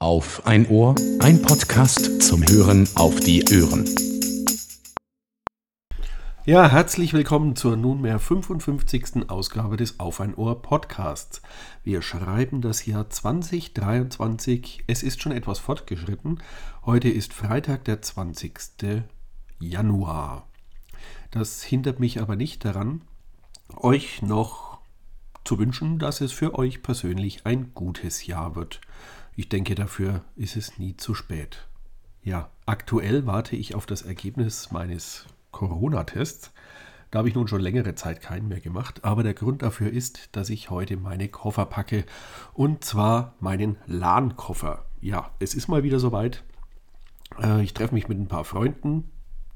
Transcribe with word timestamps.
Auf 0.00 0.46
ein 0.46 0.68
Ohr, 0.68 0.94
ein 1.18 1.42
Podcast 1.42 2.22
zum 2.22 2.46
Hören 2.46 2.88
auf 2.94 3.18
die 3.18 3.42
Ohren. 3.60 3.84
Ja, 6.46 6.70
herzlich 6.70 7.12
willkommen 7.14 7.56
zur 7.56 7.76
nunmehr 7.76 8.20
55. 8.20 9.28
Ausgabe 9.28 9.76
des 9.76 9.98
Auf 9.98 10.20
ein 10.20 10.36
Ohr 10.36 10.62
Podcasts. 10.62 11.42
Wir 11.82 12.00
schreiben 12.00 12.60
das 12.60 12.86
Jahr 12.86 13.10
2023. 13.10 14.84
Es 14.86 15.02
ist 15.02 15.20
schon 15.20 15.32
etwas 15.32 15.58
fortgeschritten. 15.58 16.44
Heute 16.86 17.08
ist 17.08 17.32
Freitag, 17.32 17.84
der 17.84 18.00
20. 18.00 19.02
Januar. 19.58 20.46
Das 21.32 21.64
hindert 21.64 21.98
mich 21.98 22.20
aber 22.20 22.36
nicht 22.36 22.64
daran, 22.64 23.02
euch 23.76 24.22
noch 24.22 24.78
zu 25.42 25.58
wünschen, 25.58 25.98
dass 25.98 26.20
es 26.20 26.30
für 26.30 26.56
euch 26.56 26.84
persönlich 26.84 27.46
ein 27.46 27.72
gutes 27.74 28.26
Jahr 28.26 28.54
wird. 28.54 28.80
Ich 29.38 29.48
denke, 29.48 29.76
dafür 29.76 30.24
ist 30.34 30.56
es 30.56 30.80
nie 30.80 30.96
zu 30.96 31.14
spät. 31.14 31.68
Ja, 32.24 32.50
aktuell 32.66 33.24
warte 33.24 33.54
ich 33.54 33.76
auf 33.76 33.86
das 33.86 34.02
Ergebnis 34.02 34.72
meines 34.72 35.26
Corona-Tests. 35.52 36.50
Da 37.12 37.20
habe 37.20 37.28
ich 37.28 37.36
nun 37.36 37.46
schon 37.46 37.60
längere 37.60 37.94
Zeit 37.94 38.20
keinen 38.20 38.48
mehr 38.48 38.58
gemacht, 38.58 39.04
aber 39.04 39.22
der 39.22 39.34
Grund 39.34 39.62
dafür 39.62 39.92
ist, 39.92 40.34
dass 40.34 40.50
ich 40.50 40.70
heute 40.70 40.96
meine 40.96 41.28
Koffer 41.28 41.66
packe 41.66 42.04
und 42.52 42.82
zwar 42.82 43.36
meinen 43.38 43.76
LAN-Koffer. 43.86 44.86
Ja, 45.00 45.30
es 45.38 45.54
ist 45.54 45.68
mal 45.68 45.84
wieder 45.84 46.00
soweit. 46.00 46.42
Äh, 47.40 47.62
ich 47.62 47.74
treffe 47.74 47.94
mich 47.94 48.08
mit 48.08 48.18
ein 48.18 48.26
paar 48.26 48.44
Freunden 48.44 49.08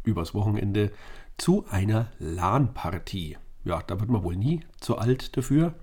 übers 0.04 0.32
Wochenende 0.32 0.92
zu 1.38 1.66
einer 1.68 2.12
LAN-Partie. 2.20 3.36
Ja, 3.64 3.82
da 3.82 3.98
wird 3.98 4.10
man 4.10 4.22
wohl 4.22 4.36
nie 4.36 4.60
zu 4.78 4.96
alt 4.96 5.36
dafür. 5.36 5.74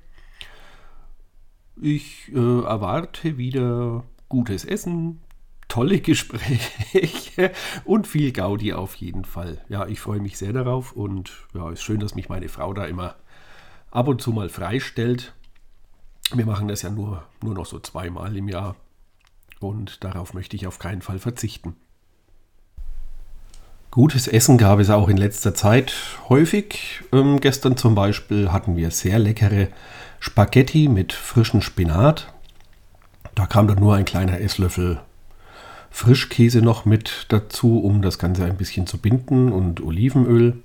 Ich 1.82 2.30
äh, 2.34 2.64
erwarte 2.64 3.38
wieder 3.38 4.04
gutes 4.28 4.66
Essen, 4.66 5.22
tolle 5.70 6.00
Gespräche 6.02 7.52
und 7.86 8.06
viel 8.06 8.34
Gaudi 8.34 8.74
auf 8.74 8.96
jeden 8.96 9.24
Fall. 9.24 9.62
Ja, 9.70 9.88
ich 9.88 10.02
freue 10.02 10.20
mich 10.20 10.38
sehr 10.38 10.52
darauf 10.52 10.92
und 10.92 11.32
ja, 11.54 11.70
ist 11.70 11.84
schön, 11.84 12.02
dass 12.02 12.16
mich 12.16 12.28
meine 12.28 12.50
Frau 12.50 12.74
da 12.74 12.86
immer 12.86 13.16
ab 13.92 14.10
und 14.10 14.22
zu 14.22 14.32
mal 14.32 14.50
freistellt. 14.50 15.34
Wir 16.34 16.46
machen 16.46 16.68
das 16.68 16.82
ja 16.82 16.90
nur, 16.90 17.24
nur 17.42 17.54
noch 17.54 17.66
so 17.66 17.80
zweimal 17.80 18.36
im 18.36 18.50
Jahr 18.50 18.76
und 19.62 20.04
darauf 20.04 20.34
möchte 20.34 20.58
ich 20.58 20.68
auf 20.68 20.80
keinen 20.80 21.02
Fall 21.02 21.20
verzichten. 21.20 21.76
Gutes 23.92 24.28
Essen 24.28 24.58
gab 24.60 24.80
es 24.80 24.92
auch 24.92 25.08
in 25.10 25.18
letzter 25.18 25.56
Zeit 25.56 25.94
häufig. 26.28 27.02
Ähm, 27.12 27.40
gestern 27.40 27.76
zum 27.76 27.96
Beispiel 27.96 28.52
hatten 28.52 28.76
wir 28.76 28.92
sehr 28.92 29.18
leckere 29.18 29.70
Spaghetti 30.20 30.88
mit 30.88 31.14
frischem 31.14 31.62
Spinat. 31.62 32.34
Da 33.36 33.46
kam 33.46 33.68
dann 33.68 33.80
nur 33.80 33.96
ein 33.96 34.06
kleiner 34.06 34.40
Esslöffel 34.42 35.00
Frischkäse 35.92 36.62
noch 36.62 36.86
mit 36.86 37.26
dazu, 37.30 37.80
um 37.80 38.02
das 38.02 38.20
Ganze 38.20 38.46
ein 38.46 38.58
bisschen 38.58 38.88
zu 38.88 38.98
binden 38.98 39.52
und 39.52 39.82
Olivenöl. 39.82 40.62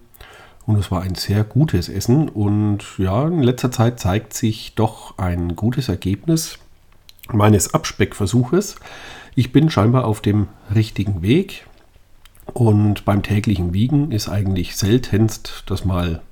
Und 0.67 0.77
es 0.77 0.91
war 0.91 1.03
ein 1.03 1.15
sehr 1.15 1.45
gutes 1.45 1.89
Essen. 1.89 2.29
Und 2.29 2.85
ja, 2.99 3.27
in 3.27 3.43
letzter 3.43 3.71
Zeit 3.71 4.01
zeigt 4.01 4.35
sich 4.35 4.75
doch 4.75 5.19
ein 5.19 5.57
gutes 5.57 5.89
Ergebnis 5.89 6.59
meines 7.33 7.75
Abspeckversuches. 7.75 8.77
Ich 9.35 9.53
bin 9.53 9.71
scheinbar 9.71 10.05
auf 10.05 10.21
dem 10.21 10.49
richtigen 10.75 11.23
Weg. 11.23 11.67
Und 12.53 13.05
beim 13.05 13.23
täglichen 13.23 13.73
Wiegen 13.73 14.13
ist 14.13 14.29
eigentlich 14.29 14.77
seltenst, 14.77 15.65
dass 15.67 15.85
mal 15.85 16.23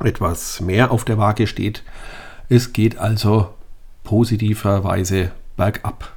etwas 0.00 0.60
mehr 0.60 0.90
auf 0.90 1.04
der 1.04 1.18
Waage 1.18 1.46
steht. 1.46 1.82
Es 2.48 2.72
geht 2.72 2.98
also 2.98 3.54
positiverweise 4.04 5.32
bergab. 5.56 6.12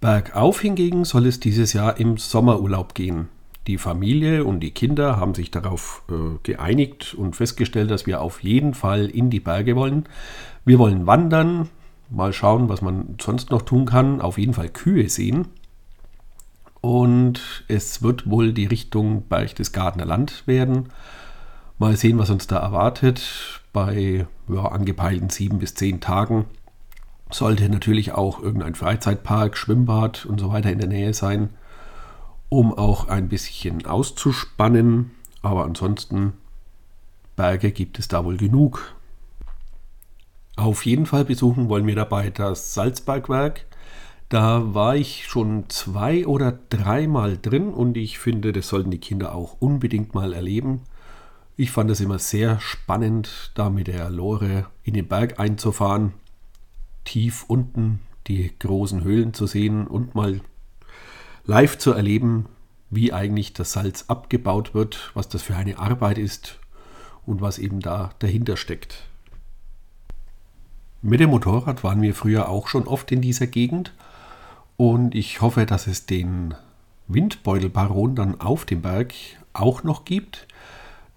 Bergauf 0.00 0.60
hingegen 0.60 1.04
soll 1.04 1.26
es 1.26 1.40
dieses 1.40 1.72
Jahr 1.72 1.98
im 1.98 2.16
Sommerurlaub 2.16 2.94
gehen. 2.94 3.28
Die 3.66 3.76
Familie 3.76 4.44
und 4.44 4.60
die 4.60 4.70
Kinder 4.70 5.16
haben 5.16 5.34
sich 5.34 5.50
darauf 5.50 6.02
äh, 6.08 6.38
geeinigt 6.44 7.14
und 7.14 7.36
festgestellt, 7.36 7.90
dass 7.90 8.06
wir 8.06 8.20
auf 8.20 8.42
jeden 8.42 8.74
Fall 8.74 9.06
in 9.06 9.30
die 9.30 9.40
Berge 9.40 9.76
wollen. 9.76 10.04
Wir 10.64 10.78
wollen 10.78 11.06
wandern, 11.06 11.68
mal 12.08 12.32
schauen, 12.32 12.68
was 12.68 12.82
man 12.82 13.16
sonst 13.20 13.50
noch 13.50 13.62
tun 13.62 13.84
kann. 13.84 14.20
Auf 14.20 14.38
jeden 14.38 14.54
Fall 14.54 14.68
Kühe 14.68 15.08
sehen. 15.08 15.48
Und 16.80 17.64
es 17.68 18.02
wird 18.02 18.30
wohl 18.30 18.52
die 18.52 18.66
Richtung 18.66 19.22
Berchtesgadener 19.22 20.06
Land 20.06 20.44
werden. 20.46 20.88
Mal 21.80 21.96
sehen, 21.96 22.18
was 22.18 22.28
uns 22.28 22.46
da 22.46 22.58
erwartet 22.58 23.62
bei 23.72 24.26
ja, 24.48 24.66
angepeilten 24.66 25.30
sieben 25.30 25.60
bis 25.60 25.74
zehn 25.74 25.98
Tagen. 25.98 26.44
Sollte 27.30 27.70
natürlich 27.70 28.12
auch 28.12 28.42
irgendein 28.42 28.74
Freizeitpark, 28.74 29.56
Schwimmbad 29.56 30.26
und 30.26 30.38
so 30.38 30.52
weiter 30.52 30.70
in 30.70 30.78
der 30.78 30.88
Nähe 30.88 31.14
sein, 31.14 31.48
um 32.50 32.74
auch 32.74 33.08
ein 33.08 33.30
bisschen 33.30 33.86
auszuspannen. 33.86 35.12
Aber 35.40 35.64
ansonsten 35.64 36.34
Berge 37.34 37.70
gibt 37.70 37.98
es 37.98 38.08
da 38.08 38.26
wohl 38.26 38.36
genug. 38.36 38.94
Auf 40.56 40.84
jeden 40.84 41.06
Fall 41.06 41.24
besuchen 41.24 41.70
wollen 41.70 41.86
wir 41.86 41.96
dabei 41.96 42.28
das 42.28 42.74
Salzbergwerk. 42.74 43.64
Da 44.28 44.74
war 44.74 44.96
ich 44.96 45.26
schon 45.26 45.64
zwei 45.70 46.26
oder 46.26 46.58
dreimal 46.68 47.38
drin 47.38 47.72
und 47.72 47.96
ich 47.96 48.18
finde, 48.18 48.52
das 48.52 48.68
sollten 48.68 48.90
die 48.90 49.00
Kinder 49.00 49.34
auch 49.34 49.56
unbedingt 49.60 50.14
mal 50.14 50.34
erleben. 50.34 50.82
Ich 51.60 51.72
fand 51.72 51.90
es 51.90 52.00
immer 52.00 52.18
sehr 52.18 52.58
spannend, 52.58 53.50
da 53.54 53.68
mit 53.68 53.86
der 53.86 54.08
Lore 54.08 54.64
in 54.82 54.94
den 54.94 55.06
Berg 55.06 55.38
einzufahren, 55.38 56.14
tief 57.04 57.44
unten 57.48 58.00
die 58.28 58.58
großen 58.58 59.04
Höhlen 59.04 59.34
zu 59.34 59.46
sehen 59.46 59.86
und 59.86 60.14
mal 60.14 60.40
live 61.44 61.76
zu 61.76 61.92
erleben, 61.92 62.46
wie 62.88 63.12
eigentlich 63.12 63.52
das 63.52 63.72
Salz 63.72 64.06
abgebaut 64.08 64.72
wird, 64.72 65.10
was 65.12 65.28
das 65.28 65.42
für 65.42 65.54
eine 65.54 65.78
Arbeit 65.78 66.16
ist 66.16 66.58
und 67.26 67.42
was 67.42 67.58
eben 67.58 67.80
da 67.80 68.08
dahinter 68.20 68.56
steckt. 68.56 69.04
Mit 71.02 71.20
dem 71.20 71.28
Motorrad 71.28 71.84
waren 71.84 72.00
wir 72.00 72.14
früher 72.14 72.48
auch 72.48 72.68
schon 72.68 72.88
oft 72.88 73.12
in 73.12 73.20
dieser 73.20 73.48
Gegend 73.48 73.92
und 74.78 75.14
ich 75.14 75.42
hoffe, 75.42 75.66
dass 75.66 75.88
es 75.88 76.06
den 76.06 76.54
Windbeutelbaron 77.06 78.14
dann 78.14 78.40
auf 78.40 78.64
dem 78.64 78.80
Berg 78.80 79.12
auch 79.52 79.82
noch 79.82 80.06
gibt. 80.06 80.46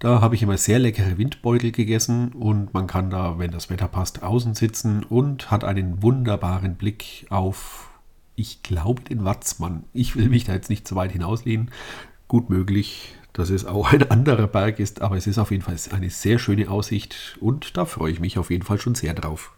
Da 0.03 0.19
habe 0.19 0.36
ich 0.36 0.44
immer 0.44 0.58
sehr 0.58 0.80
leckere 0.80 1.18
Windbeutel 1.18 1.72
gegessen 1.72 2.34
und 2.34 2.74
man 2.74 2.88
kann 2.88 3.09
da, 3.09 3.40
wenn 3.40 3.52
das 3.52 3.69
Wetter 3.69 3.88
passt, 3.88 4.22
außen 4.22 4.53
sitzen 4.53 5.06
und 5.06 5.50
hat 5.50 5.64
einen 5.64 6.03
wunderbaren 6.03 6.75
Blick 6.75 7.25
auf, 7.30 7.90
ich 8.36 8.62
glaube, 8.63 9.02
den 9.03 9.24
Watzmann. 9.24 9.86
Ich 9.94 10.18
will 10.18 10.28
mich 10.28 10.44
da 10.44 10.52
jetzt 10.52 10.69
nicht 10.69 10.86
zu 10.86 10.97
weit 10.97 11.13
hinauslehnen. 11.13 11.72
Gut 12.28 12.50
möglich, 12.50 13.16
dass 13.31 13.50
es 13.50 13.63
auch 13.63 13.94
ein 13.94 14.12
anderer 14.12 14.47
Berg 14.47 14.80
ist, 14.80 15.02
aber 15.02 15.16
es 15.16 15.25
ist 15.25 15.38
auf 15.38 15.52
jeden 15.52 15.63
Fall 15.63 15.78
eine 15.94 16.09
sehr 16.09 16.38
schöne 16.38 16.69
Aussicht 16.69 17.38
und 17.40 17.78
da 17.78 17.86
freue 17.86 18.12
ich 18.12 18.19
mich 18.19 18.38
auf 18.38 18.52
jeden 18.52 18.66
Fall 18.66 18.81
schon 18.81 18.96
sehr 18.96 19.13
drauf. 19.13 19.53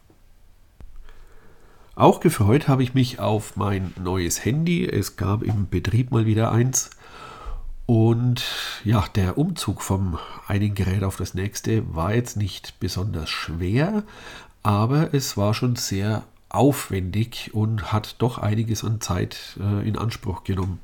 Auch 1.95 2.19
gefreut 2.19 2.67
habe 2.67 2.84
ich 2.84 2.94
mich 2.94 3.17
auf 3.17 3.55
mein 3.55 3.94
neues 4.00 4.45
Handy. 4.45 4.85
Es 4.88 5.17
gab 5.17 5.41
im 5.41 5.69
Betrieb 5.69 6.11
mal 6.11 6.28
wieder 6.28 6.51
eins 6.51 6.91
und 7.85 8.44
ja, 8.84 9.06
der 9.16 9.38
Umzug 9.38 9.81
vom 9.81 10.18
einen 10.47 10.73
Gerät 10.73 11.03
auf 11.03 11.18
das 11.18 11.34
nächste 11.34 11.96
war 11.96 12.13
jetzt 12.16 12.35
nicht 12.35 12.79
besonders 12.79 13.29
schwer, 13.29 14.03
aber 14.63 15.13
es 15.13 15.38
war 15.38 15.53
schon 15.53 15.75
sehr 15.75 16.23
aufwendig 16.50 17.51
und 17.53 17.91
hat 17.91 18.16
doch 18.19 18.40
einiges 18.40 18.84
an 18.84 19.01
Zeit 19.01 19.57
äh, 19.59 19.88
in 19.88 19.97
Anspruch 19.97 20.44
genommen. 20.44 20.79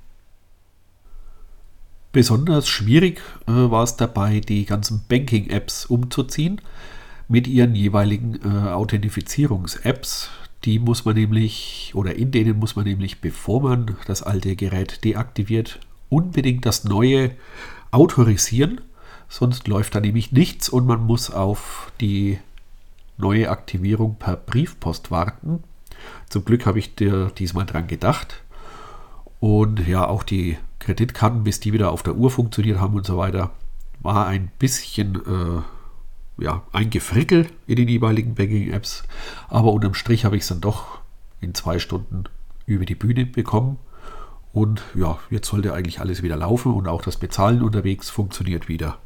Besonders 2.12 2.68
schwierig 2.68 3.22
äh, 3.48 3.52
war 3.52 3.84
es 3.84 3.96
dabei, 3.96 4.42
die 4.42 4.66
ganzen 4.66 5.06
Banking-Apps 5.08 5.86
umzuziehen 5.86 6.62
mit 7.28 7.48
ihren 7.48 7.74
jeweiligen 7.74 8.40
äh, 8.44 8.70
Authentifizierungs-Apps. 8.70 10.30
Die 10.66 10.78
muss 10.78 11.06
man 11.06 11.16
nämlich, 11.16 11.94
oder 11.96 12.16
in 12.16 12.32
denen 12.32 12.60
muss 12.60 12.76
man 12.76 12.86
nämlich, 12.86 13.22
bevor 13.22 13.64
man 13.64 13.96
das 14.06 14.22
alte 14.22 14.56
Gerät 14.56 15.04
deaktiviert, 15.04 15.80
unbedingt 16.12 16.66
das 16.66 16.84
neue 16.84 17.32
autorisieren, 17.90 18.82
sonst 19.30 19.68
läuft 19.68 19.96
da 19.96 20.00
nämlich 20.00 20.32
nichts 20.32 20.70
und 20.70 20.86
man 20.86 21.06
muss 21.06 21.32
auf 21.32 21.92
die 22.02 22.38
neue 23.18 23.50
Aktivierung 23.50 24.16
per 24.16 24.36
Briefpost 24.36 25.10
warten. 25.10 25.64
Zum 26.30 26.46
Glück 26.46 26.66
habe 26.66 26.80
ich 26.80 26.96
dir 26.96 27.32
diesmal 27.38 27.66
dran 27.66 27.88
gedacht. 27.88 28.44
Und 29.40 29.88
ja, 29.88 30.08
auch 30.08 30.24
die 30.24 30.58
Kreditkarten, 30.80 31.44
bis 31.44 31.60
die 31.60 31.74
wieder 31.74 31.92
auf 31.92 32.04
der 32.04 32.16
Uhr 32.16 32.30
funktioniert 32.30 32.80
haben 32.80 32.96
und 32.96 33.06
so 33.06 33.18
weiter, 33.18 33.52
war 34.02 34.28
ein 34.28 34.52
bisschen 34.60 35.16
äh, 35.16 36.44
ja, 36.44 36.64
ein 36.74 36.90
Gefrickel 36.90 37.48
in 37.68 37.76
den 37.76 37.88
jeweiligen 37.88 38.36
Banking-Apps. 38.36 39.04
Aber 39.48 39.72
unterm 39.72 39.94
Strich 39.94 40.26
habe 40.26 40.36
ich 40.36 40.44
es 40.44 40.50
dann 40.50 40.62
doch 40.62 41.00
in 41.40 41.54
zwei 41.54 41.80
Stunden 41.80 42.26
über 42.66 42.86
die 42.86 42.96
Bühne 42.96 43.26
bekommen. 43.26 43.78
Und 44.54 44.84
ja, 44.96 45.20
jetzt 45.30 45.48
sollte 45.48 45.74
eigentlich 45.74 46.00
alles 46.00 46.24
wieder 46.24 46.36
laufen 46.36 46.74
und 46.74 46.88
auch 46.88 47.02
das 47.02 47.18
Bezahlen 47.18 47.62
unterwegs 47.62 48.10
funktioniert 48.10 48.68
wieder. 48.68 48.98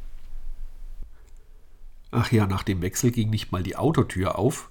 Ach 2.10 2.32
ja, 2.32 2.46
nach 2.46 2.62
dem 2.62 2.82
Wechsel 2.82 3.10
ging 3.10 3.30
nicht 3.30 3.52
mal 3.52 3.62
die 3.62 3.76
Autotür 3.76 4.38
auf. 4.38 4.70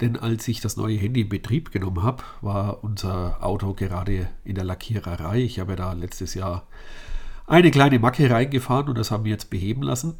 Denn 0.00 0.16
als 0.16 0.48
ich 0.48 0.60
das 0.60 0.76
neue 0.76 0.96
Handy 0.96 1.20
in 1.22 1.28
Betrieb 1.28 1.72
genommen 1.72 2.02
habe, 2.02 2.24
war 2.40 2.82
unser 2.82 3.44
Auto 3.44 3.74
gerade 3.74 4.28
in 4.44 4.54
der 4.54 4.64
Lackiererei. 4.64 5.40
Ich 5.40 5.60
habe 5.60 5.72
ja 5.72 5.76
da 5.76 5.92
letztes 5.92 6.34
Jahr 6.34 6.66
eine 7.46 7.70
kleine 7.70 7.98
Macke 7.98 8.30
reingefahren 8.30 8.88
und 8.88 8.96
das 8.96 9.10
haben 9.10 9.24
wir 9.24 9.32
jetzt 9.32 9.50
beheben 9.50 9.82
lassen. 9.82 10.14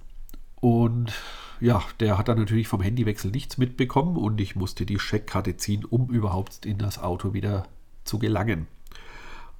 Und 0.56 1.14
ja, 1.60 1.82
der 1.98 2.18
hat 2.18 2.28
dann 2.28 2.38
natürlich 2.38 2.68
vom 2.68 2.82
Handywechsel 2.82 3.30
nichts 3.30 3.56
mitbekommen 3.56 4.16
und 4.16 4.40
ich 4.40 4.54
musste 4.54 4.84
die 4.84 4.98
Scheckkarte 4.98 5.56
ziehen, 5.56 5.84
um 5.84 6.10
überhaupt 6.10 6.66
in 6.66 6.76
das 6.76 6.98
Auto 6.98 7.32
wieder 7.32 7.66
zu 8.04 8.18
gelangen. 8.18 8.66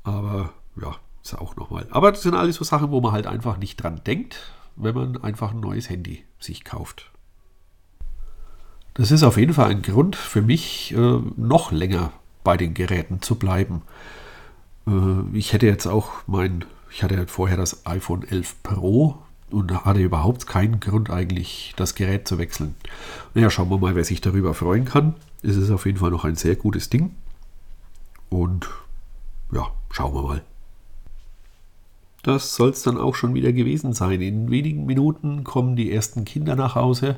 Aber 0.02 0.52
ja, 0.81 0.97
ist 1.23 1.38
auch 1.38 1.56
nochmal. 1.56 1.87
Aber 1.91 2.12
das 2.12 2.23
sind 2.23 2.35
alles 2.35 2.56
so 2.56 2.64
Sachen, 2.64 2.91
wo 2.91 3.00
man 3.00 3.12
halt 3.12 3.26
einfach 3.26 3.58
nicht 3.58 3.76
dran 3.76 4.00
denkt, 4.06 4.37
wenn 4.76 4.94
man 4.94 5.23
einfach 5.23 5.52
ein 5.52 5.61
neues 5.61 5.91
Handy 5.91 6.25
sich 6.38 6.64
kauft. 6.64 7.11
Das 8.94 9.11
ist 9.11 9.23
auf 9.23 9.37
jeden 9.37 9.55
Fall 9.55 9.70
ein 9.70 9.82
Grund 9.82 10.17
für 10.17 10.43
mich, 10.43 10.94
äh, 10.94 11.19
noch 11.37 11.73
länger 11.73 12.12
bei 12.43 12.56
den 12.56 12.75
Geräten 12.75 13.23
zu 13.23 13.37
bleiben. 13.37 13.82
Äh, 14.87 15.37
ich 15.37 15.52
hätte 15.52 15.67
jetzt 15.67 15.87
auch 15.87 16.11
mein, 16.26 16.64
ich 16.91 17.03
hatte 17.03 17.26
vorher 17.26 17.56
das 17.56 17.87
iPhone 17.87 18.26
11 18.26 18.62
Pro 18.62 19.19
und 19.50 19.85
hatte 19.85 20.00
überhaupt 20.00 20.46
keinen 20.46 20.81
Grund 20.81 21.11
eigentlich, 21.11 21.75
das 21.76 21.94
Gerät 21.94 22.26
zu 22.26 22.38
wechseln. 22.38 22.75
Naja, 23.35 23.50
schauen 23.50 23.70
wir 23.70 23.79
mal, 23.79 23.94
wer 23.94 24.05
sich 24.05 24.20
darüber 24.20 24.55
freuen 24.55 24.85
kann. 24.85 25.14
Es 25.43 25.56
ist 25.56 25.70
auf 25.70 25.87
jeden 25.87 25.99
Fall 25.99 26.11
noch 26.11 26.25
ein 26.25 26.37
sehr 26.37 26.56
gutes 26.56 26.88
Ding. 26.91 27.14
Und 28.29 28.69
schauen 29.91 30.15
wir 30.15 30.23
mal. 30.23 30.43
Das 32.23 32.55
soll 32.55 32.71
es 32.71 32.83
dann 32.83 32.99
auch 32.99 33.15
schon 33.15 33.35
wieder 33.35 33.53
gewesen 33.53 33.93
sein. 33.93 34.21
In 34.21 34.51
wenigen 34.51 34.87
Minuten 34.87 35.43
kommen 35.45 35.77
die 35.77 35.91
ersten 35.91 36.25
Kinder 36.25 36.55
nach 36.55 36.75
Hause. 36.75 37.17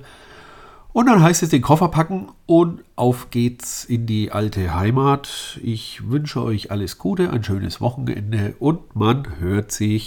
Und 0.93 1.07
dann 1.07 1.23
heißt 1.23 1.43
es 1.43 1.49
den 1.49 1.63
Koffer 1.63 1.89
packen 1.89 2.29
und 2.45 2.85
auf 2.97 3.31
geht's 3.31 3.85
in 3.85 4.07
die 4.07 4.31
alte 4.31 4.75
Heimat. 4.75 5.59
Ich 5.63 6.11
wünsche 6.11 6.43
euch 6.43 6.71
alles 6.71 6.99
Gute, 6.99 7.31
ein 7.31 7.43
schönes 7.43 7.81
Wochenende 7.81 8.55
und 8.59 8.95
man 8.95 9.41
hört 9.41 9.73
sich. 9.73 10.07